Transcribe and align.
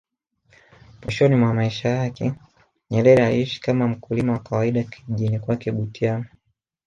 Mwishoni 1.03 1.35
mwa 1.35 1.53
maisha 1.53 1.89
yake 1.89 2.33
Nyerere 2.91 3.25
aliishi 3.25 3.61
kama 3.61 3.87
mkulima 3.87 4.33
wa 4.33 4.39
kawaida 4.39 4.83
kijijini 4.83 5.39
kwake 5.39 5.71
Butiama 5.71 6.25